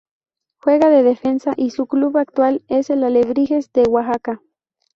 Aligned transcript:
Juega 0.57 0.89
de 0.89 1.03
Defensa 1.03 1.53
y 1.55 1.69
su 1.69 1.85
club 1.85 2.17
actual 2.17 2.63
es 2.69 2.89
el 2.89 3.03
Alebrijes 3.03 3.71
de 3.71 3.83
Oaxaca. 3.83 4.41